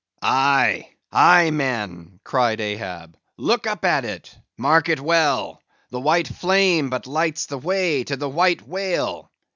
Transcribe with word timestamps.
"Aye, 0.23 0.95
aye, 1.11 1.51
men!" 1.51 2.19
cried 2.23 2.59
Ahab. 2.59 3.19
"Look 3.37 3.67
up 3.67 3.85
at 3.85 4.03
it; 4.03 4.35
mark 4.57 4.89
it 4.89 4.99
well; 4.99 5.61
the 5.91 5.99
white 5.99 6.27
flame 6.27 6.89
but 6.89 7.05
lights 7.05 7.45
the 7.45 7.59
way 7.59 8.03
to 8.05 8.15
the 8.15 8.27
White 8.27 8.67
Whale! 8.67 9.29